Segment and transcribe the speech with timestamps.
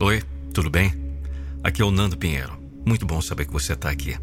[0.00, 0.22] Oi,
[0.54, 0.94] tudo bem?
[1.60, 2.56] Aqui é o Nando Pinheiro.
[2.86, 4.16] Muito bom saber que você está aqui.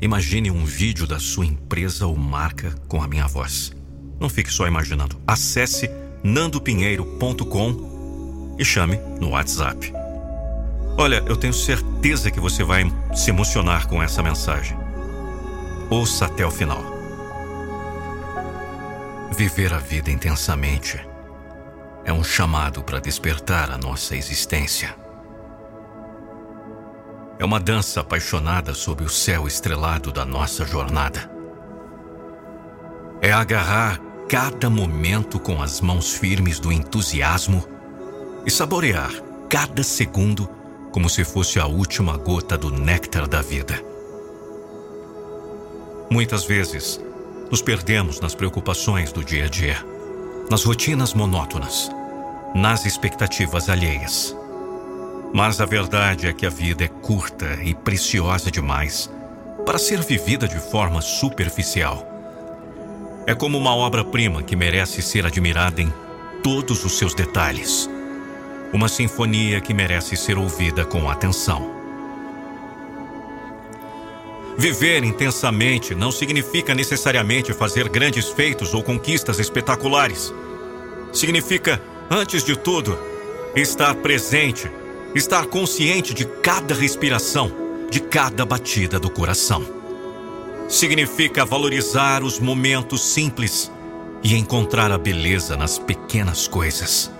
[0.00, 3.74] Imagine um vídeo da sua empresa ou marca com a minha voz.
[4.18, 5.20] Não fique só imaginando.
[5.26, 5.90] Acesse
[6.24, 9.92] nandopinheiro.com e chame no WhatsApp.
[10.96, 14.78] Olha, eu tenho certeza que você vai se emocionar com essa mensagem.
[15.90, 16.82] Ouça até o final.
[19.36, 20.98] Viver a vida intensamente
[22.06, 24.94] é um chamado para despertar a nossa existência.
[27.36, 31.28] É uma dança apaixonada sob o céu estrelado da nossa jornada.
[33.20, 37.66] É agarrar cada momento com as mãos firmes do entusiasmo
[38.46, 39.10] e saborear
[39.50, 40.48] cada segundo
[40.92, 43.84] como se fosse a última gota do néctar da vida.
[46.08, 47.00] Muitas vezes,
[47.50, 49.84] nos perdemos nas preocupações do dia a dia,
[50.48, 51.90] nas rotinas monótonas,
[52.54, 54.36] nas expectativas alheias.
[55.32, 59.10] Mas a verdade é que a vida é curta e preciosa demais
[59.64, 62.06] para ser vivida de forma superficial.
[63.26, 65.92] É como uma obra-prima que merece ser admirada em
[66.42, 67.90] todos os seus detalhes.
[68.72, 71.74] Uma sinfonia que merece ser ouvida com atenção.
[74.56, 80.32] Viver intensamente não significa necessariamente fazer grandes feitos ou conquistas espetaculares.
[81.12, 82.98] Significa, antes de tudo,
[83.54, 84.70] estar presente
[85.16, 87.50] estar consciente de cada respiração,
[87.90, 89.64] de cada batida do coração.
[90.68, 93.70] Significa valorizar os momentos simples
[94.22, 97.10] e encontrar a beleza nas pequenas coisas.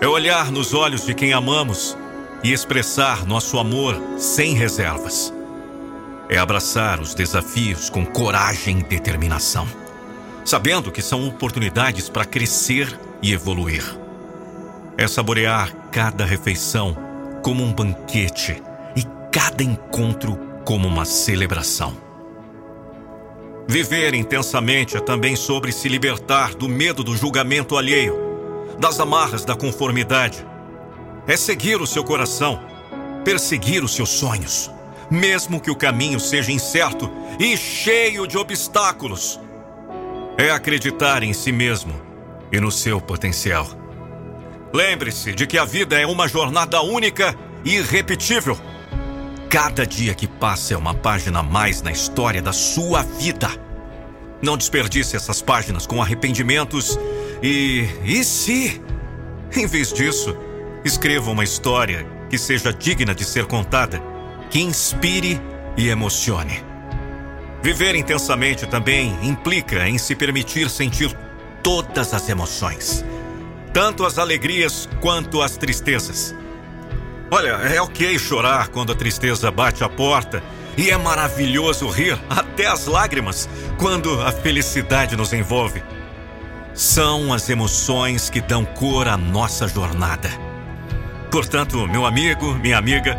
[0.00, 1.96] É olhar nos olhos de quem amamos
[2.42, 5.32] e expressar nosso amor sem reservas.
[6.28, 9.66] É abraçar os desafios com coragem e determinação,
[10.44, 14.06] sabendo que são oportunidades para crescer e evoluir
[14.98, 16.96] é saborear cada refeição
[17.42, 18.62] como um banquete
[18.94, 21.96] e cada encontro como uma celebração.
[23.68, 28.16] Viver intensamente é também sobre se libertar do medo do julgamento alheio,
[28.78, 30.46] das amarras da conformidade.
[31.26, 32.60] É seguir o seu coração,
[33.24, 34.70] perseguir os seus sonhos,
[35.10, 39.40] mesmo que o caminho seja incerto e cheio de obstáculos.
[40.38, 42.05] É acreditar em si mesmo
[42.52, 43.86] e no seu potencial
[44.76, 47.34] Lembre-se de que a vida é uma jornada única
[47.64, 48.58] e irrepetível.
[49.48, 53.48] Cada dia que passa é uma página a mais na história da sua vida.
[54.42, 56.98] Não desperdice essas páginas com arrependimentos
[57.42, 57.88] e.
[58.04, 58.82] e se?
[59.56, 60.36] Em vez disso,
[60.84, 64.02] escreva uma história que seja digna de ser contada,
[64.50, 65.40] que inspire
[65.74, 66.62] e emocione.
[67.62, 71.16] Viver intensamente também implica em se permitir sentir
[71.66, 73.04] todas as emoções
[73.76, 76.34] tanto as alegrias quanto as tristezas.
[77.30, 80.42] Olha, é ok chorar quando a tristeza bate a porta
[80.78, 85.82] e é maravilhoso rir até as lágrimas quando a felicidade nos envolve.
[86.72, 90.30] São as emoções que dão cor à nossa jornada.
[91.30, 93.14] Portanto, meu amigo, minha amiga,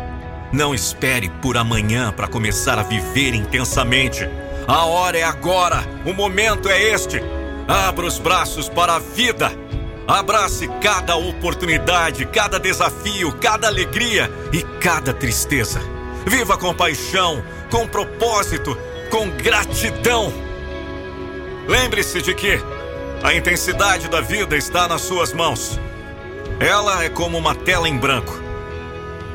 [0.52, 4.28] não espere por amanhã para começar a viver intensamente.
[4.66, 7.22] A hora é agora, o momento é este.
[7.68, 9.52] Abra os braços para a vida
[10.08, 15.82] Abrace cada oportunidade, cada desafio, cada alegria e cada tristeza.
[16.26, 18.74] Viva com paixão, com propósito,
[19.10, 20.32] com gratidão.
[21.68, 22.58] Lembre-se de que
[23.22, 25.78] a intensidade da vida está nas suas mãos.
[26.58, 28.32] Ela é como uma tela em branco,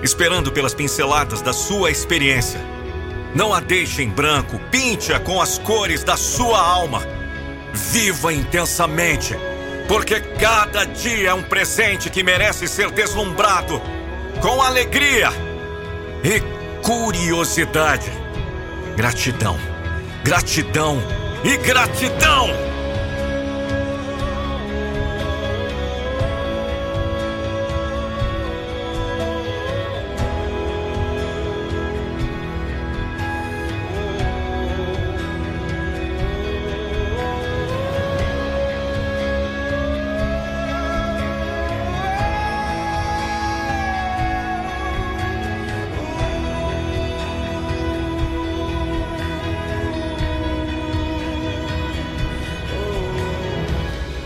[0.01, 2.59] esperando pelas pinceladas da sua experiência.
[3.35, 7.22] Não a deixe em branco, pinte-a com as cores da sua alma.
[7.73, 9.35] Viva intensamente
[9.87, 13.81] porque cada dia é um presente que merece ser deslumbrado
[14.41, 15.29] com alegria
[16.23, 16.39] e
[16.81, 18.11] curiosidade.
[18.95, 19.57] Gratidão,
[20.23, 21.01] gratidão
[21.43, 22.72] e gratidão!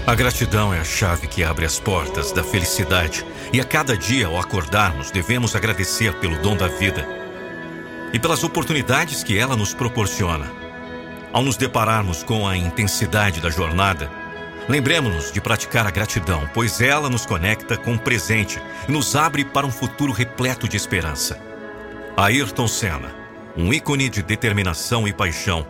[0.08, 4.28] A gratidão é a chave que abre as portas da felicidade, e a cada dia,
[4.28, 7.06] ao acordarmos, devemos agradecer pelo dom da vida
[8.14, 10.50] e pelas oportunidades que ela nos proporciona.
[11.34, 14.10] Ao nos depararmos com a intensidade da jornada,
[14.70, 19.46] Lembremos-nos de praticar a gratidão, pois ela nos conecta com o presente e nos abre
[19.46, 21.40] para um futuro repleto de esperança.
[22.18, 23.16] Ayrton Senna,
[23.56, 25.66] um ícone de determinação e paixão,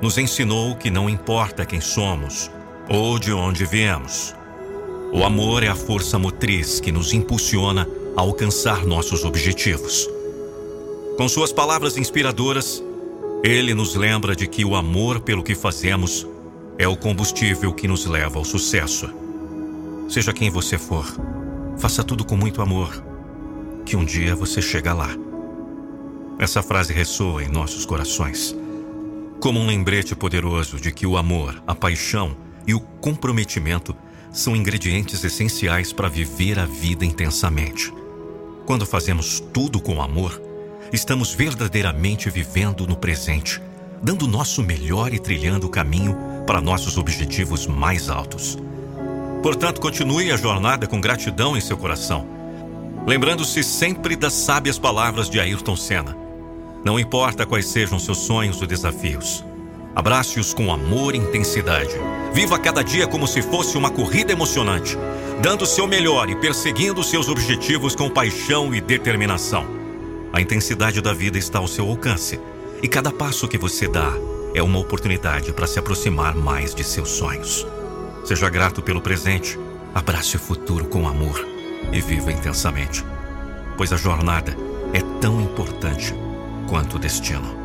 [0.00, 2.50] nos ensinou que não importa quem somos
[2.90, 4.34] ou de onde viemos.
[5.12, 10.08] O amor é a força motriz que nos impulsiona a alcançar nossos objetivos.
[11.16, 12.82] Com suas palavras inspiradoras,
[13.44, 16.26] ele nos lembra de que o amor pelo que fazemos
[16.78, 19.08] é o combustível que nos leva ao sucesso.
[20.08, 21.06] Seja quem você for,
[21.78, 23.04] faça tudo com muito amor,
[23.86, 25.10] que um dia você chega lá.
[26.40, 28.56] Essa frase ressoa em nossos corações,
[29.38, 33.96] como um lembrete poderoso de que o amor, a paixão e o comprometimento
[34.32, 37.92] são ingredientes essenciais para viver a vida intensamente.
[38.66, 40.40] Quando fazemos tudo com amor,
[40.92, 43.60] estamos verdadeiramente vivendo no presente,
[44.02, 46.16] dando o nosso melhor e trilhando o caminho
[46.46, 48.56] para nossos objetivos mais altos.
[49.42, 52.26] Portanto, continue a jornada com gratidão em seu coração,
[53.06, 56.16] lembrando-se sempre das sábias palavras de Ayrton Senna.
[56.84, 59.44] Não importa quais sejam seus sonhos ou desafios,
[59.94, 61.94] abrace-os com amor e intensidade.
[62.32, 64.96] Viva cada dia como se fosse uma corrida emocionante,
[65.42, 69.66] dando seu melhor e perseguindo seus objetivos com paixão e determinação.
[70.32, 72.40] A intensidade da vida está ao seu alcance,
[72.82, 74.12] e cada passo que você dá
[74.54, 77.66] é uma oportunidade para se aproximar mais de seus sonhos.
[78.24, 79.58] Seja grato pelo presente,
[79.94, 81.46] abrace o futuro com amor
[81.92, 83.04] e viva intensamente,
[83.76, 84.56] pois a jornada
[84.92, 86.14] é tão importante
[86.68, 87.59] quanto o destino.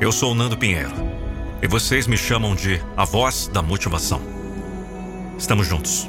[0.00, 0.92] Eu sou o Nando Pinheiro
[1.62, 4.20] e vocês me chamam de a voz da motivação.
[5.38, 6.08] Estamos juntos.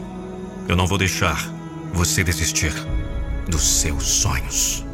[0.68, 1.48] Eu não vou deixar
[1.94, 2.74] você desistir
[3.48, 4.85] dos seus sonhos.